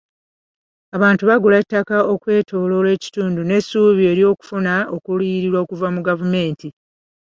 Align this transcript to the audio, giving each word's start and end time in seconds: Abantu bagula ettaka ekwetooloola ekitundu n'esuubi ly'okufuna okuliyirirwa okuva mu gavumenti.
Abantu 0.95 1.23
bagula 1.29 1.55
ettaka 1.63 1.97
ekwetooloola 2.13 2.89
ekitundu 2.97 3.41
n'esuubi 3.43 4.03
ly'okufuna 4.17 4.73
okuliyirirwa 4.95 5.59
okuva 5.63 5.87
mu 5.95 6.01
gavumenti. 6.07 6.67